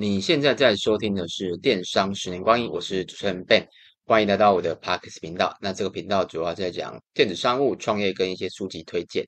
[0.00, 3.66] 你现在在收听的是《电商十年光阴》，我是主持人 Ben，
[4.06, 5.54] 欢迎来到我的 Podcast 频道。
[5.60, 9.26] 那这个频道主要在讲电子商务创业跟一些书籍推荐。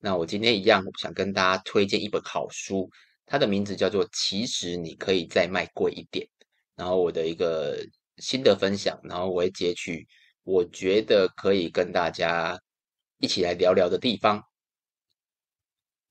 [0.00, 2.90] 那我今天一样想跟大家推荐一本好书，
[3.26, 6.26] 它的名字叫做《其实你可以再卖贵一点》。
[6.74, 7.78] 然后我的一个
[8.16, 10.04] 心得分享，然后我会截取
[10.42, 12.60] 我觉得可以跟大家
[13.18, 14.42] 一起来聊聊的地方。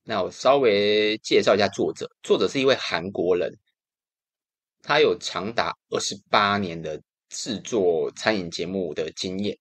[0.02, 3.52] 那我稍微介绍一下作者，作者是一位韩国人。
[4.88, 9.54] 他有长达二十八年的制作餐饮节目的经验，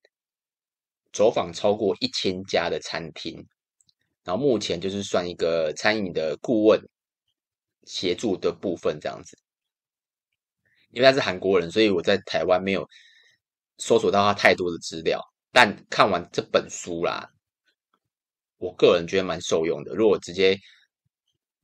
[1.12, 3.46] 走访超过一千家的餐厅，
[4.24, 6.82] 然后目前就是算一个餐饮的顾问
[7.84, 9.38] 协助的部分这样子。
[10.92, 12.88] 因为他是韩国人，所以我在台湾没有
[13.80, 17.30] 搜索到他太多的资料，但看完这本书啦，
[18.60, 19.94] 我个人觉得蛮受用的。
[19.94, 20.58] 如果直接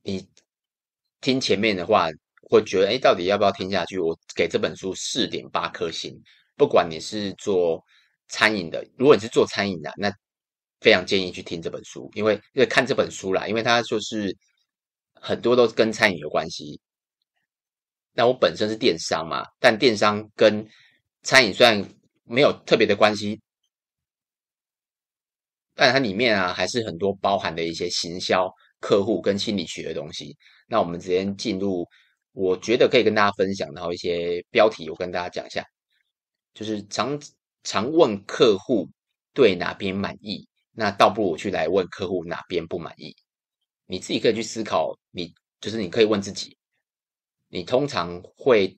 [0.02, 0.28] 你
[1.22, 2.10] 听前面的话。
[2.50, 3.98] 会觉得，哎，到底要不要听下去？
[3.98, 6.14] 我给这本书四点八颗星。
[6.56, 7.82] 不管你是做
[8.28, 10.12] 餐饮的，如果你是做餐饮的，那
[10.80, 14.36] 非常建议去听这本书，因为因为看这本书啦，因为它就是
[15.14, 16.80] 很多都是跟餐饮有关系。
[18.12, 20.64] 那我本身是电商嘛，但电商跟
[21.22, 21.84] 餐饮虽然
[22.22, 23.40] 没有特别的关系，
[25.74, 28.48] 但它里面啊还是很多包含的一些行销、
[28.78, 30.36] 客户跟心理学的东西。
[30.68, 31.84] 那我们直接进入。
[32.34, 35.64] 我觉得可以跟大家分享，然后一些标题我跟大家讲一下，
[36.52, 37.18] 就是常
[37.62, 38.88] 常问客户
[39.32, 43.14] 对哪边满意，那倒不如去来问客户哪边不满意。
[43.86, 46.56] 你自己可以去思考，你就是你可以问自己，
[47.48, 48.76] 你通常会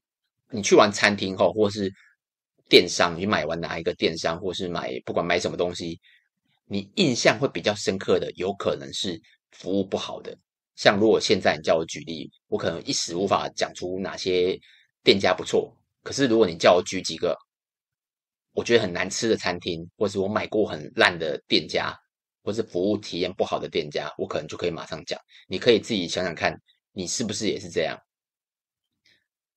[0.51, 1.91] 你去完餐厅后，或是
[2.69, 5.99] 电商，你买完哪一个电商，或是买不管买什么东西，
[6.67, 9.19] 你印象会比较深刻的，有可能是
[9.53, 10.37] 服务不好的。
[10.77, 14.59] 像如果现在你叫我举例，我可能一时无法讲出哪些
[15.03, 15.75] 店家不错。
[16.03, 17.37] 可是如果你叫我举几个
[18.53, 21.93] 我觉得很难吃的餐厅，或是我买过很烂的店家，
[22.43, 25.19] 或是服务体验不好的店家，我可能就可以马上讲。
[25.49, 26.55] 你可以自己想想看，
[26.93, 27.99] 你是不是也是这样？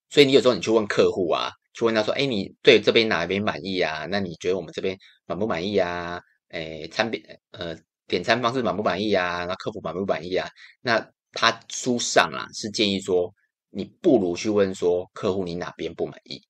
[0.09, 4.06] 所以你有时候你去问客户啊，去问他说：“哎，你对这边哪一边满意啊？
[4.09, 6.19] 那你觉得我们这边满不满意啊？
[6.47, 7.22] 哎，餐品
[7.52, 7.78] 呃。”
[8.09, 9.46] 点餐方式满不满意啊？
[9.46, 10.50] 那客服满不满意啊？
[10.81, 11.00] 那
[11.31, 13.31] 他书上啊是建议说，
[13.70, 16.44] 你不如去问说客户你哪边不满意。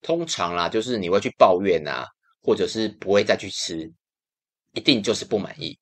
[0.00, 2.08] 通常啦，就是你会去抱怨啊，
[2.40, 3.92] 或者是不会再去吃，
[4.72, 5.78] 一定就是不满意。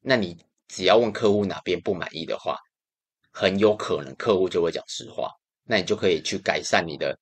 [0.00, 0.36] 那你
[0.68, 2.58] 只要问客户哪边不满意的话，
[3.32, 5.30] 很有可能客户就会讲实话，
[5.64, 7.18] 那你就可以去改善你的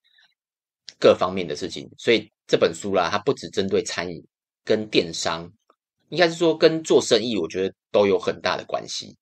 [0.99, 1.89] 各方面的事情。
[1.97, 4.21] 所以这本书啦，它不只针对餐饮
[4.65, 5.49] 跟电商。
[6.13, 9.17] 应该是说跟做生意，我觉得都有很大的关系。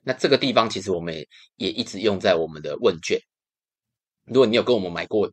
[0.00, 1.12] 那这个地方其实我们
[1.56, 3.20] 也，一直用在我们的问卷。
[4.26, 5.28] 如果你有跟我们买过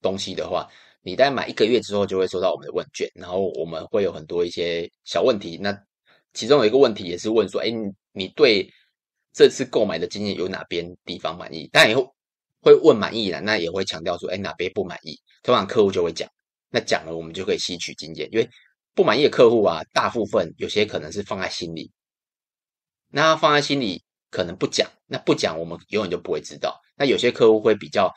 [0.00, 0.66] 东西的话，
[1.02, 5.58] 你大概买一个月之后就会收到我们的问卷，然后我们会有很多一些小问题。
[5.60, 5.78] 那
[6.32, 7.70] 其中有一个问题也是问说：哎，
[8.12, 8.72] 你对
[9.34, 11.68] 这次购买的经验有哪边地方满意？
[11.70, 12.10] 当然以后
[12.62, 15.20] 会问满意了，那也会强调说：哎，哪边不满意？
[15.42, 16.26] 通常客户就会讲，
[16.70, 18.48] 那讲了我们就可以吸取经验，因为。
[18.98, 21.92] 不满意的客户啊，大部分有些可能是放在心里，
[23.06, 26.80] 那放在心里可能不讲，那不讲我们永远就不会知道。
[26.96, 28.12] 那有些客户会比较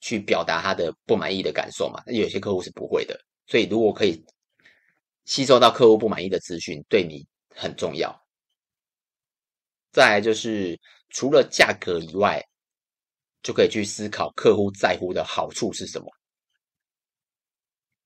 [0.00, 3.20] 去表达他的不满意的感受嘛，那有些客户是不会的。
[3.46, 4.24] 所以如果可以
[5.26, 8.18] 吸收到客户不满意的资讯，对你很重要。
[9.90, 12.42] 再就是除了价格以外，
[13.42, 16.06] 就可以去思考客户在乎的好处是什么。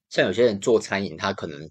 [0.09, 1.71] 像有些人做餐饮，他可能。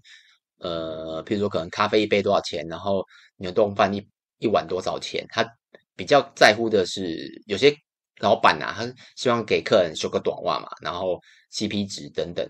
[0.58, 3.04] 呃，譬如说，可能咖啡一杯多少钱，然后
[3.36, 4.06] 牛丼饭一
[4.38, 5.26] 一碗多少钱？
[5.30, 5.46] 他
[5.94, 7.74] 比较在乎的是，有些
[8.20, 11.20] 老板啊，他希望给客人修个短袜嘛，然后
[11.52, 12.48] CP 值等等。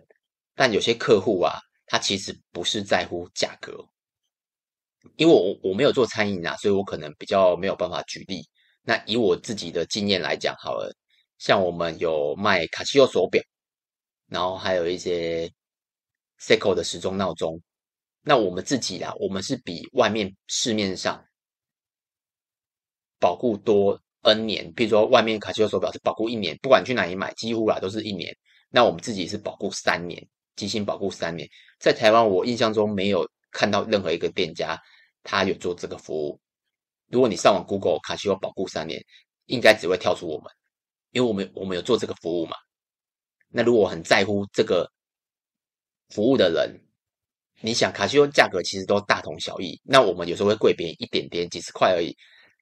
[0.55, 3.73] 但有些客户啊，他其实不是在乎价格，
[5.17, 8.43] 因为我我没有做餐饮啊，所以我可能比较没有办法举例。
[8.83, 10.95] 那以我自己的经验来讲，好了，
[11.39, 13.43] 像我们有卖卡西欧手表，
[14.29, 15.51] 然后还有一些
[16.41, 17.61] Seiko 的时钟闹钟。
[18.29, 21.25] 那我们自己啦，我们是比外面市面上
[23.21, 24.73] 保固多 N 年。
[24.73, 28.37] 比如说，外面卡西欧手表是保固一年，不管去哪里买，几乎啦都是一年。
[28.69, 31.49] 那我们自己是保固三年，机芯保固三年。
[31.79, 34.77] 在台湾，我印象中没有看到任何一个店家
[35.23, 36.41] 他有做这个服务。
[37.09, 39.01] 如果你上网 Google 卡西欧保固三年，
[39.45, 40.53] 应该只会跳出我们，
[41.13, 42.57] 因为我们我们有做这个服务嘛。
[43.47, 44.91] 那如果很在乎这个
[46.09, 46.86] 服务的人，
[47.61, 52.15] 你想卡西欧价格其实都大同小异，那我们有时候会贵别人一点点，几十块而已。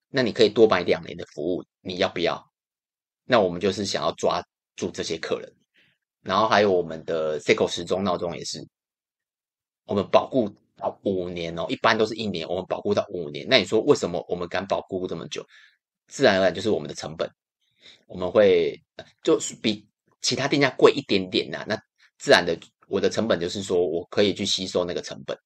[0.08, 2.43] 那你可以多买两年的服务，你要不要？
[3.25, 4.43] 那我们就是想要抓
[4.76, 5.52] 住这些客人，
[6.23, 8.64] 然后还有我们的 Seiko 时钟闹钟也是，
[9.87, 13.47] 我们保固到五年哦，一般都是一年，我们保固到五年。
[13.49, 15.44] 那你说为什么我们敢保固这么久？
[16.06, 17.29] 自然而然就是我们的成本，
[18.06, 18.81] 我们会
[19.23, 19.88] 就是比
[20.20, 21.76] 其他店家贵一点点呐、那
[22.19, 22.56] 自然的，
[22.88, 25.36] 我的成本就是说我可以去吸收那个成本。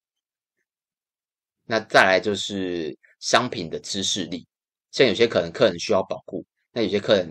[1.65, 4.47] 那再来就是商品的知识力，
[4.91, 7.29] 像有些可能客人需要保护，那有些客人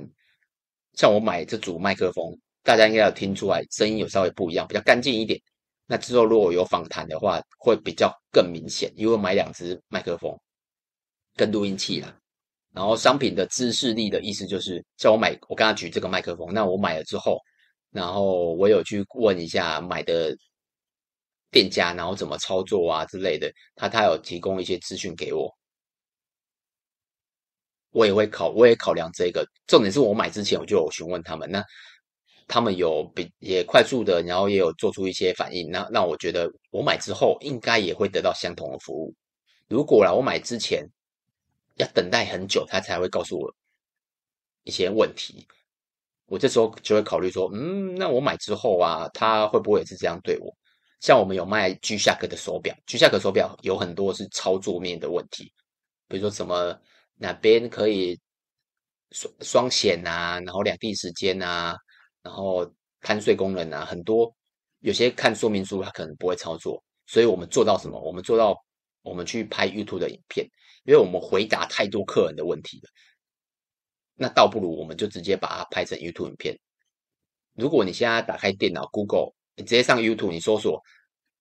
[0.94, 5.40] 像我买这组麦克风，大家应该有听出来声音有稍微不一样，比较干净一点。
[5.86, 10.38] 那之后如果有访谈的话，会比较更明显，因为我买两支麦克风
[11.34, 12.14] 跟录音器啦。
[12.74, 17.40] 然后商品的知识力的意思就是，像我买，我刚刚举这个麦克风，那我买了之后，
[17.90, 20.36] 然后我有去问一下买的
[21.50, 25.52] 店家，然后怎么操作啊之类的，他他有提供一些资讯给我，
[27.90, 29.46] 我也会考，我也考量这个。
[29.66, 31.62] 重点是我买之前我就有询问他们，那
[32.46, 39.14] 他们有比也快速的，然后也有做出一些反应，那那我觉得我买之后应该也会得到相同的服务。
[39.68, 40.88] 如果啦，我买之前。
[41.80, 43.54] 要等待很久，他才会告诉我
[44.64, 45.46] 一些问题。
[46.28, 50.54] 我这时候就会考虑说，嗯，那我买之后啊，他会不会也是这样对我？
[51.00, 55.52] 像我们有卖 G-Shock 的手表，G-Shock 手表有很多是操作面的问题，
[56.06, 56.78] 比如说什么
[57.16, 58.18] 哪边可以
[59.10, 61.76] 双双显啊，然后两地时间啊，
[62.22, 62.70] 然后
[63.00, 64.32] 贪睡功能啊，很多
[64.80, 68.00] 有些看说明书他可能不会操作，所以我们做到什么？
[68.00, 68.56] 我们做到
[69.02, 70.46] 我们去拍 YouTube 的影片。
[70.84, 72.88] 因为我们回答太多客人的问题了，
[74.18, 76.58] 那倒不如我们就直接把它拍成 YouTube 影片。
[77.54, 80.82] 如果你现在打开电脑 Google，你直接上 YouTube，你搜索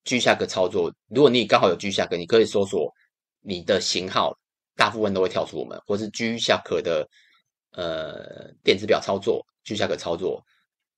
[0.04, 0.94] 居下壳操作。
[1.08, 2.92] 如果你刚好有居下壳你可以搜索
[3.40, 4.32] 你的型号，
[4.76, 7.08] 大部分都会跳出我们，或是居下壳的
[7.72, 10.42] 呃电子表操作居下壳操作。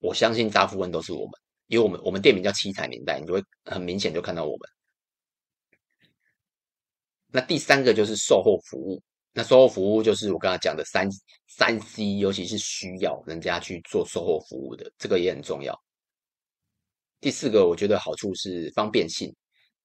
[0.00, 1.33] 我相信大部分都是我们，
[1.67, 4.69] 因为我们我们店名叫七彩年代，你就会很明显就看到我们。
[7.33, 11.09] 那第三个就是售后服务，那售后服务就是我刚才讲的三
[11.47, 15.81] 三 C，尤其是需要人家去做售后服务的，这个也很重要。
[17.21, 19.35] 第四个，我觉得好处是方便性，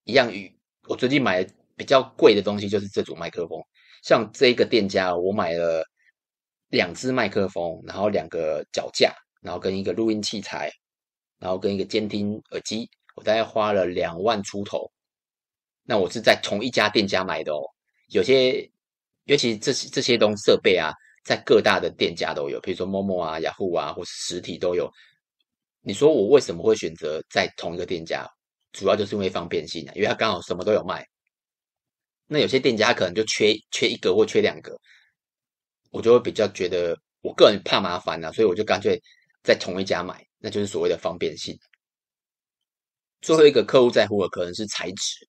[0.05, 0.51] 一样与
[0.87, 3.61] 我最近买的比较贵的东西就是这组麦克风，
[4.03, 5.83] 像这个店家，我买了
[6.69, 10.71] 两支麦克风，然后两个脚架，然后跟一个录音器材，
[11.37, 14.91] 然后跟一个监听耳机，我大概花了两万出头。
[15.83, 17.61] 那我是在同一家店家买的哦，
[18.07, 18.67] 有些
[19.25, 20.91] 尤其这些这些东西设备啊，
[21.23, 24.91] 在各大的店家都有，比如说 Momo 啊、雅虎啊，或是实体都有。
[25.81, 28.27] 你说我为什么会选择在同一个店家？
[28.71, 31.07] 主要就是因为方便性啊，因为它刚好什么都有卖。
[32.27, 34.77] 那有些店家可能就缺缺一个或缺两个，
[35.91, 39.01] 我就会比较觉得我个人怕麻烦啊，所以我就干脆
[39.43, 41.57] 在同一家买，那就是所谓的方便性。
[43.21, 45.27] 最后一个客户在乎的可能是材质。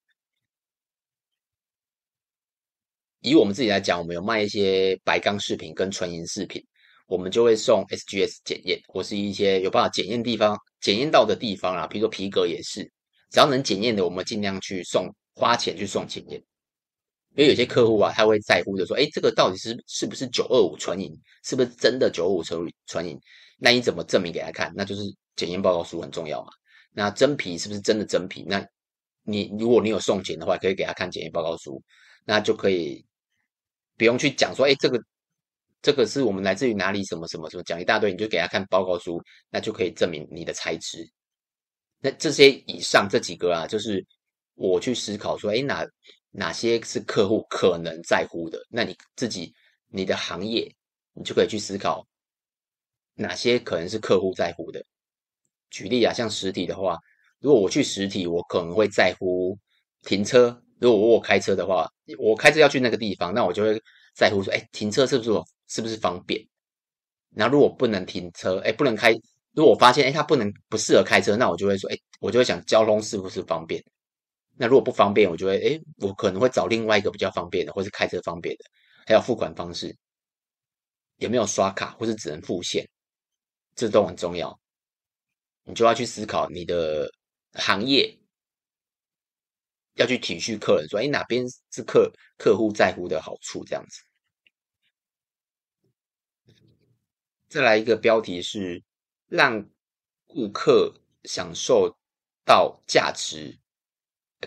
[3.29, 6.65] 以我们自己来讲，我们有卖一些白钢饰品跟纯银饰品，
[7.09, 12.85] 我们就会送 SGS 检验，或是一些有办法检验地方检验到的地方啊，比如说皮革也是，
[13.33, 16.41] 只要能检验的，我们尽量去送，花钱去送检验。
[17.35, 23.19] 因为有些客户啊，他会在乎的说，哎，这个到底是是不是九二五纯银，是不是真的九二五纯纯银？
[23.59, 24.73] 那你怎么证明给他看？
[24.77, 25.03] 那就是
[25.35, 26.51] 检验报告书很重要嘛。
[26.93, 28.45] 那真皮是不是真的真皮？
[28.47, 28.65] 那
[29.25, 31.83] 你如果你有送检的话，可以给他看检验报告书，
[32.25, 33.05] 那就可以。
[33.97, 35.01] 不用去讲说，哎，这个
[35.83, 41.09] 这个是我们来自于哪里，什么什么什么，讲一大堆，你就给他看报告书，那就可以证明你的材质。
[42.01, 44.05] 那这些以上这几个啊，就是
[44.55, 45.87] 我去思考说，哎，哪
[46.31, 48.61] 哪些是客户可能在乎的？
[48.69, 49.53] 那你自己
[49.89, 50.71] 你的行业，
[51.15, 52.07] 你就可以去思考
[53.15, 54.85] 哪些可能是客户在乎的。
[55.71, 56.99] 举例啊，像实体的话，
[57.41, 59.59] 如果我去实体，我可能会在乎
[60.03, 60.63] 停车。
[60.79, 63.83] 如果我开车的话，我开车要去那个地方，那我就会
[64.15, 65.31] 在乎说，哎，停车是不是
[65.69, 66.47] 是不是方便？
[67.31, 69.13] 那如果不能停车，哎，不能开，
[69.53, 73.83] 如果我发现，哎，它不能不适合开车，那我就会说，哎，我就会想交通是不是方便？
[74.59, 78.65] 那如果不方便，我就会，哎，我可能会找另外一个比较方便的，或是开车方便的，
[79.07, 79.95] 还有付款方式
[81.17, 82.87] 有没有刷卡，或是只能付现，
[83.75, 84.59] 这都很重要。
[85.65, 87.11] 你就要去思考你的
[87.55, 88.17] 行业。
[89.97, 93.65] 要去体恤客人，说：“哎，哪边是客客户在乎的好处？
[93.65, 94.01] 这样子。”
[97.49, 98.83] 再来一个标题是
[99.29, 99.67] 让
[100.27, 100.93] 顾客
[101.25, 101.97] 享受
[102.45, 103.59] 到价值，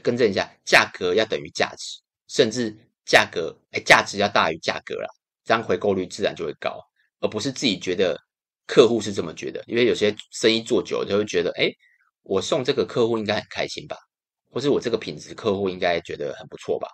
[0.04, 5.08] 更正一下，价格要等于价值，甚至价格哎，价值要大于价格啦，
[5.44, 6.80] 这样回购率自然就会高，
[7.20, 8.20] 而不是自己觉得
[8.68, 11.72] 客户是这么觉得，因为有些生意做久了就会觉得，哎，
[12.22, 13.98] 我送这个客户应该很开心吧，
[14.50, 16.88] 或是我这个品质客户应该觉得很不错吧。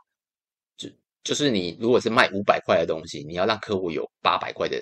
[0.77, 0.89] 就
[1.23, 4.81] 就是你如果是卖五百块的东西，你要让客户有八百块的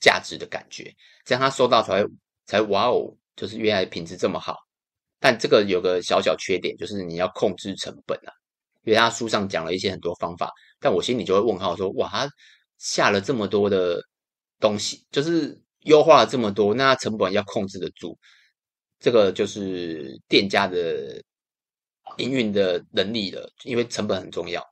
[0.00, 0.92] 价值的感觉，
[1.24, 2.04] 这样他收到才
[2.46, 4.56] 才哇哦，就是原来品质这么好。
[5.20, 8.32] 但这个有个小小缺点，就是你要控制成本啊。
[8.84, 10.50] 因为他书上讲了一些很多方法，
[10.80, 12.28] 但我心里就会问号说：哇，他
[12.78, 14.02] 下了这么多的
[14.58, 18.18] 东西，就是优化了这么多，那成本要控制得住，
[18.98, 21.22] 这个就是店家的
[22.18, 23.50] 营运的能力了。
[23.64, 24.64] 因为成本很重要。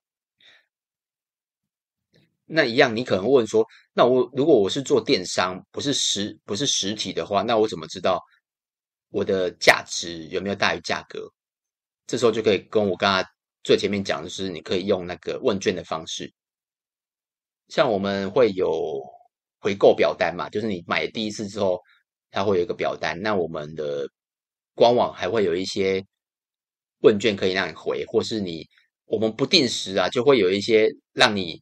[2.45, 8.21] 那一样，你可能问说：那我如果我是做电商，不是实不是实体的话，那我怎么知道？
[9.11, 11.29] 我的价值有没有大于价格？
[12.07, 13.29] 这时候就可以跟我刚才
[13.63, 16.33] 最前面讲的是，你可以用那个问卷的方式，
[17.69, 19.01] 像我们会有
[19.61, 21.81] 回购表单嘛，就是你买第一次之后，
[22.33, 23.21] 它会有一个表单。
[23.21, 24.09] 那我们的
[24.75, 26.05] 官网还会有一些
[27.01, 28.67] 问卷可以让你回，或是你
[29.05, 31.61] 我们不定时啊，就会有一些让你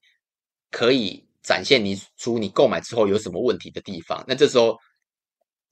[0.71, 4.25] 可以展现你出你购买之后有什么问题的地方。
[4.29, 4.77] 那这时候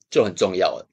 [0.09, 0.87] 就很重要了。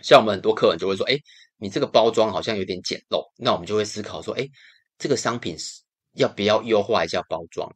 [0.00, 1.18] 像我们很多客人就会说：“哎，
[1.56, 4.48] 你这个包装好像有点简陋。”那我们就会思考说：“哎，
[4.96, 7.68] 这个商品是要不要优化一下包装？”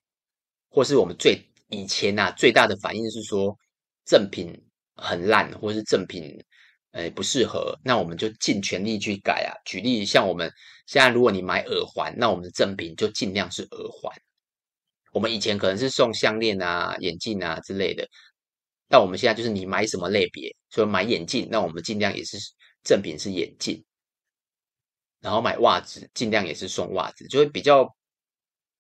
[0.71, 1.38] 或是我们最
[1.69, 3.55] 以前呐、啊、最大的反应是说
[4.05, 4.57] 赠品
[4.95, 6.43] 很烂，或是赠品
[6.92, 9.52] 哎不适合，那我们就尽全力去改啊。
[9.64, 10.50] 举例像我们
[10.87, 14.14] 现在，如果你买耳环，那我们的赠品就尽量是耳环。
[15.12, 18.08] 我们以前可能是送项链啊、眼镜啊之类的。
[18.88, 22.37] 那我们现在就是你买什么类别，所以买眼镜，那我们尽量也是
[22.82, 23.82] 赠品是眼镜，
[25.20, 27.87] 然后买袜子尽量也是送袜子，就会比较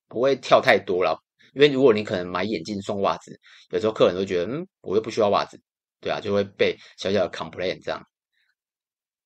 [0.08, 1.18] 不会跳太多了。
[1.54, 3.38] 因为如果你可能买眼镜送袜子，
[3.70, 5.58] 有时候客人都觉得，嗯，我又不需要袜子，
[6.02, 8.06] 对啊，就会被小小的 complain 这样。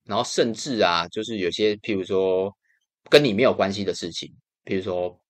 [0.04, 2.56] 然后甚至啊，就是有些譬如说
[3.10, 4.32] 跟你没有关系的事情，
[4.64, 5.20] 譬如说，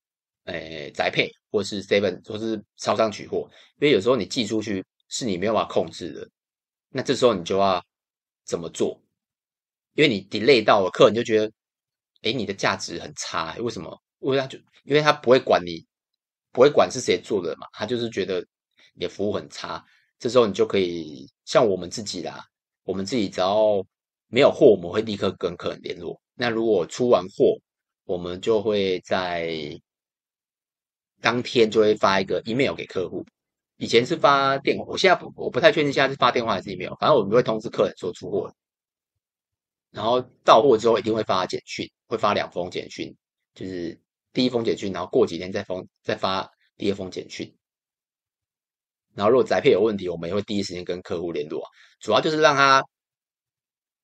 [0.44, 3.48] 诶，宅配或是 seven 或是超商取货，
[3.80, 4.84] 因为有时候你寄出去。
[5.08, 6.28] 是你没有办法控制的，
[6.88, 7.80] 那这时候你就要
[8.44, 9.00] 怎么做？
[9.94, 11.52] 因为你 delay 到了，客人就觉得，
[12.22, 14.02] 哎，你的价值很差，为什么？
[14.18, 15.86] 因为他就因为他不会管你，
[16.50, 18.44] 不会管是谁做的嘛，他就是觉得
[18.94, 19.80] 你的服务很差。
[20.18, 22.44] 这时候你就可以像我们自己啦，
[22.85, 23.85] 我们自己只要
[24.28, 26.20] 没有货，我们会立刻跟客人联络。
[26.35, 27.58] 那如果出完货，
[28.04, 29.80] 我们就会在
[31.20, 33.25] 当天就会发一个 email 给客户。
[33.78, 36.94] 以前是发电，我现在不，我不太确定现在是发电话还是 email。
[36.99, 38.50] 反正我们会通知客人说出货，
[39.90, 43.14] 然后到货之后一定会发简讯，会发两封简讯，
[43.54, 43.99] 就是
[44.32, 47.54] 第一封简讯，然后过几天再封再发第二封简讯。
[49.16, 51.64] 然后如果宅配有问题，我们也会第一时间跟客户联络，
[51.99, 52.85] 主要就是让他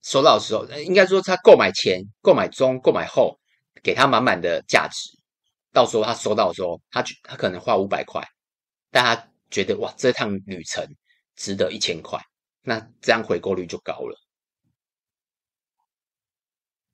[0.03, 3.39] 收到的时候，应该说他购买前、购买中、购买后，
[3.83, 5.11] 给他满满的价值。
[5.73, 8.27] 到时候他收到的时候，他他可能花五百块，
[8.91, 9.29] 但他。
[9.53, 10.83] 觉得哇，这趟旅程
[11.37, 12.19] 值得一千块，
[12.63, 14.17] 那这样回购率就高了。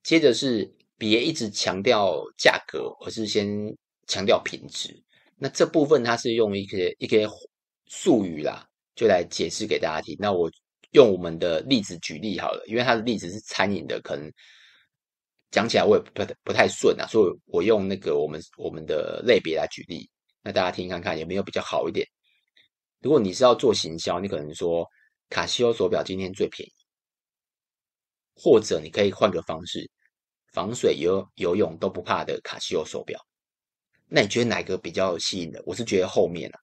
[0.03, 3.47] 接着是别一直强调价格，而是先
[4.07, 5.01] 强调品质。
[5.37, 7.25] 那这部分它是用一些一些
[7.89, 8.65] 术语啦，
[8.95, 10.15] 就来解释给大家听。
[10.17, 10.49] 那我
[10.91, 14.31] 用我们的例子举例好了，因为它的例子是餐饮的，可能
[15.51, 20.09] 讲起来我也不不太顺啊，所以我用那个我们我们的类别来举例，
[20.41, 22.07] 那大家听看看有没有比较好一点。
[23.01, 24.87] 如果你是要做行销，你可能说
[25.29, 26.73] 卡西欧手表今天最便宜，
[28.35, 29.89] 或者你可以换个方式，
[30.53, 33.19] 防水游游泳都不怕的卡西欧手表。
[34.07, 35.63] 那你觉得哪个比较吸引的？
[35.65, 36.59] 我是觉得后面啊。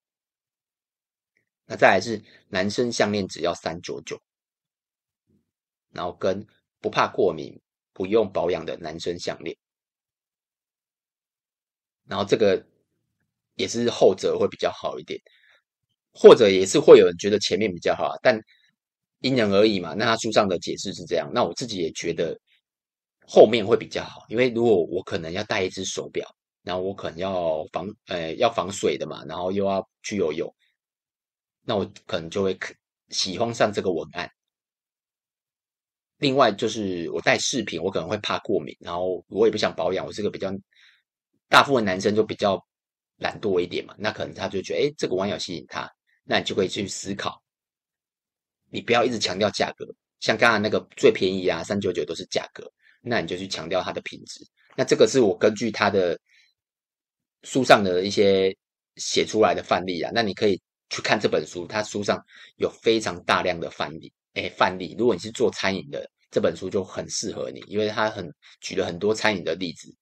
[1.66, 4.20] 那再来是男生项链只要三九九，
[5.92, 6.46] 然后跟
[6.80, 7.60] 不怕过敏、
[7.92, 9.56] 不用保养的男生项链，
[12.04, 12.64] 然后这个
[13.54, 15.20] 也是后者会比较好一点。
[16.18, 18.40] 或者也是会有人觉得前面比较好，但
[19.20, 19.92] 因人而异嘛。
[19.92, 22.34] 那他书上的解释是这样，那我自己也觉得
[23.26, 26.26] 后面会比较好，因为如果我可能要戴一只手表，
[26.62, 30.50] 然后我可能要防呃要防水的嘛，然后又要去游泳，
[31.66, 32.58] 那我可能就会
[33.10, 34.30] 喜欢上这个文案。
[36.18, 40.50] 另外就是我带饰品，我可能会怕过敏，然后我也不想保养，我是个比较
[41.48, 42.58] 大部分男生就比较
[43.18, 45.90] 懒惰一点嘛，那可能他就觉得哎这个玩意吸引他。
[46.24, 47.40] 那你就可以去思考，
[48.70, 49.86] 你不要一直强调价格，
[50.18, 52.68] 像刚刚那个最便宜啊，三九九都是价格，
[53.00, 54.44] 那你就去强调它的品质。
[54.74, 56.18] 那这个是我根据他的
[57.44, 58.56] 书上的一些
[58.96, 62.22] 写出来的范例啊，那你可以去看这本书，它书上
[62.56, 64.94] 有非常大量的范例，哎，范例。
[64.98, 69.92] 如果你是做餐饮的，这本书就很适合你，因为它很举了很多餐饮的例子。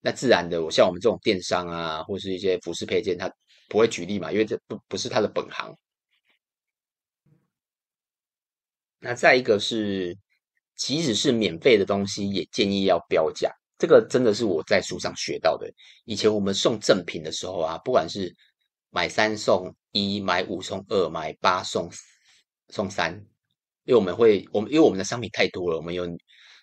[0.00, 3.28] 那自然的，我像我们这种电商啊，或是一些服饰配件，它
[3.68, 5.76] 不会举例嘛，因为这不不是它的本行。
[9.00, 10.16] 那再一个是，
[10.76, 13.52] 即使是免费的东西，也建议要标价。
[13.76, 15.68] 这个真的是我在书上学到的。
[16.04, 18.34] 以前我们送赠品的时候啊，不管是
[18.90, 21.90] 买三送一、买五送二、买八送
[22.68, 23.14] 送三，
[23.84, 26.06] 因为我们会，我们因为我们的商品太多了，我们有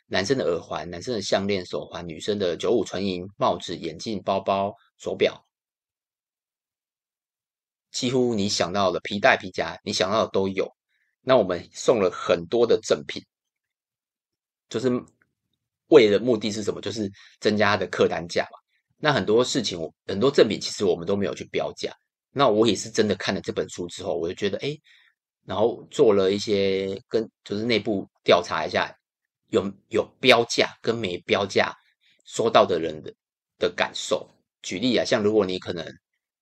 [0.08, 5.44] 男生的耳环、男生的项链、手环、女生的九五纯银帽子、眼镜、包包、手表，
[7.92, 10.72] 几乎你想到的皮带、皮夹，你想到的都有。
[11.22, 13.24] 那我们送了很多的赠品，
[14.70, 14.92] 就是
[15.88, 16.80] 为了目的是什么？
[16.80, 18.60] 就是增加它的客单价嘛。
[18.98, 21.92] 那很多事情，很多赠品其实我们都没有去标价。
[22.38, 24.78] 那我也是真的看了这本书之后，我就觉得，哎，
[25.46, 28.94] 然后做了一些跟就是内部调查一下，
[29.52, 31.74] 有有标价跟没标价，
[32.26, 33.14] 收到的人的
[33.58, 34.30] 的感受。
[34.62, 35.86] 举例啊，像如果你可能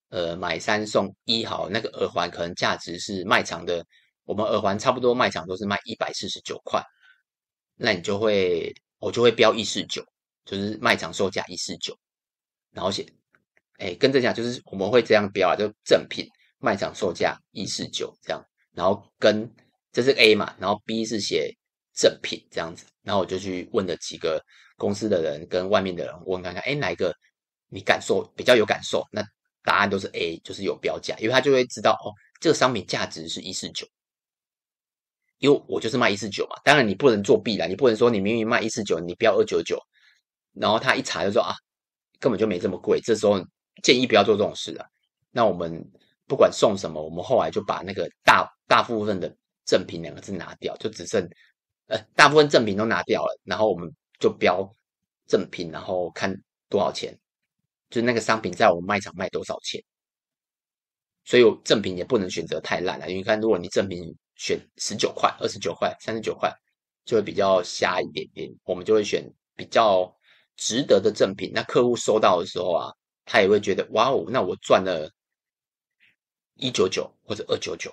[0.09, 3.85] 呃买三送一好，那个耳环可能价值是卖场的。
[4.25, 6.81] 我们耳环差不多卖场都是卖一百四十九块，
[7.75, 10.01] 那你就会我就会标一四九，
[10.45, 11.93] 就是卖场售价一四九，
[12.71, 13.05] 然后写，
[13.79, 16.27] 哎，跟着讲就是我们会这样标啊，就正品
[16.59, 19.49] 卖场售价一四九这样，然后跟
[19.91, 21.53] 这是 A 嘛，然后 B 是写
[21.93, 24.43] 正品这样子，然后我就去问了几个
[24.77, 27.13] 公司的人跟外面的人问看看，哎，哪一个
[27.69, 29.05] 你感受比较有感受？
[29.11, 29.23] 那
[29.63, 33.87] 答案都是 A，就是有标价，因为他就会知道哦，这个商品价值是一四九。
[35.39, 39.77] 因为我就是卖一四九嘛，当然你不能作弊啦，你不能说你明明卖一四九，你标二九九，
[40.53, 41.53] 然后他一查就说啊，
[42.17, 43.01] 根本就没这么贵。
[43.01, 43.45] 这时候
[43.81, 44.85] 建议不要做这种事啊。
[45.31, 45.83] 那我们
[46.27, 51.27] 不管送什么，我们后来就把那个大大部分的赠品两个字拿掉，就只剩
[51.87, 54.69] 呃大部分赠品都拿掉了，然后我们就标
[55.25, 56.35] 赠品，然后看
[56.69, 57.17] 多少钱，
[57.89, 59.81] 就是那个商品在我们卖场卖多少钱。
[61.25, 64.15] 所以赠品也不能选择太烂了，因为看如果你赠品。
[64.35, 66.51] 选十九块、二十九块、三十九块，
[67.05, 68.51] 就会比较瞎一点点。
[68.63, 69.23] 我们就会选
[69.55, 70.11] 比较
[70.57, 71.51] 值得的赠品。
[71.53, 72.91] 那客户收到的时候啊，
[73.25, 75.09] 他也会觉得哇哦，那我赚了
[76.55, 77.91] 一九九或者二九九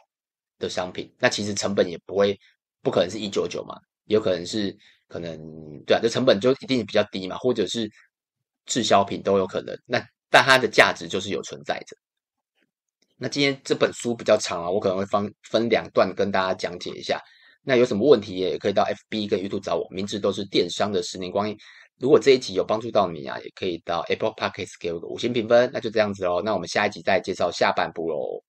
[0.58, 1.12] 的商品。
[1.18, 2.38] 那其实成本也不会，
[2.82, 3.74] 不可能是一九九嘛，
[4.06, 4.76] 有可能是
[5.08, 5.38] 可能
[5.86, 7.90] 对啊，这成本就一定比较低嘛，或者是
[8.66, 9.76] 滞销品都有可能。
[9.86, 11.96] 那但它的价值就是有存在着。
[13.16, 17.20] 那今天这本书比较长啊，我可能会分分两段跟大家讲解一下。
[17.62, 21.56] 那有什么问题也可以到 FB 跟 YouTube 找我，名字都是电商的十年光阴。
[22.00, 25.70] 如果这一集有帮助到你啊，也可以到 Apple Podcast 给我个五星评分。
[25.72, 28.42] 那就这样子喽，那我们下一集再介绍下半部喽。